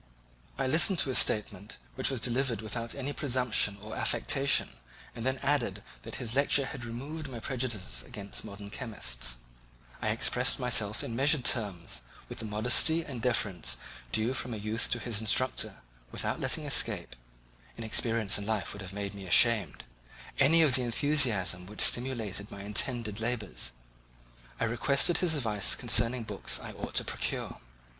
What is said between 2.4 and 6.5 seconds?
without any presumption or affectation, and then added that his